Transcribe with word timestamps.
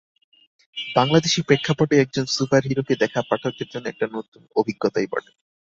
বাংলাদেশি 0.95 1.39
প্রেক্ষাপটে 1.41 1.95
একজন 1.99 2.25
সুপারহিরোকে 2.35 2.93
দেখা 3.03 3.19
পাঠকদের 3.29 3.67
জন্য 3.73 3.85
একটা 3.89 4.05
নতুন 4.15 4.41
অভিজ্ঞতাই 4.55 5.07
বটে। 5.11 5.31